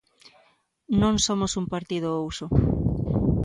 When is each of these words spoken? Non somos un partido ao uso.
Non 1.01 1.15
somos 1.25 1.51
un 1.61 1.65
partido 1.73 2.07
ao 2.11 2.23
uso. 2.31 2.45